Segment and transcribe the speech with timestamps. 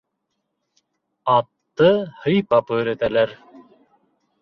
[1.35, 1.91] Атты
[2.25, 3.39] һыйпап өйрәтәләр.